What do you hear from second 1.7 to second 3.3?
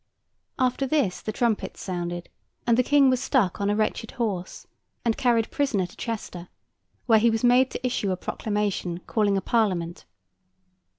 sounded, and the King was